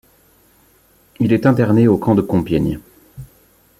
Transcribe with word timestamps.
Il 1.19 1.31
est 1.31 1.45
interné 1.45 1.87
au 1.87 1.95
camp 1.99 2.15
de 2.15 2.23
Compiègne. 2.23 2.79